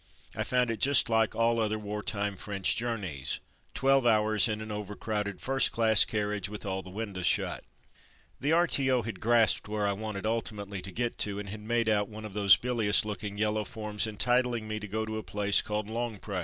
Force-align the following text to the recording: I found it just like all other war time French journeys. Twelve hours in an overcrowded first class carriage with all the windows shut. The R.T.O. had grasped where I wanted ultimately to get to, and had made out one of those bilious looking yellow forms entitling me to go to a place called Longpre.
I 0.35 0.41
found 0.41 0.71
it 0.71 0.79
just 0.79 1.11
like 1.11 1.35
all 1.35 1.59
other 1.59 1.77
war 1.77 2.01
time 2.01 2.35
French 2.35 2.75
journeys. 2.75 3.39
Twelve 3.75 4.03
hours 4.03 4.47
in 4.47 4.59
an 4.59 4.71
overcrowded 4.71 5.39
first 5.39 5.71
class 5.71 6.05
carriage 6.05 6.49
with 6.49 6.65
all 6.65 6.81
the 6.81 6.89
windows 6.89 7.27
shut. 7.27 7.63
The 8.39 8.51
R.T.O. 8.51 9.03
had 9.03 9.19
grasped 9.19 9.67
where 9.67 9.85
I 9.87 9.93
wanted 9.93 10.25
ultimately 10.25 10.81
to 10.81 10.91
get 10.91 11.19
to, 11.19 11.37
and 11.37 11.49
had 11.49 11.59
made 11.61 11.87
out 11.87 12.09
one 12.09 12.25
of 12.25 12.33
those 12.33 12.55
bilious 12.57 13.05
looking 13.05 13.37
yellow 13.37 13.63
forms 13.63 14.07
entitling 14.07 14.67
me 14.67 14.79
to 14.79 14.87
go 14.87 15.05
to 15.05 15.19
a 15.19 15.21
place 15.23 15.61
called 15.61 15.87
Longpre. 15.87 16.39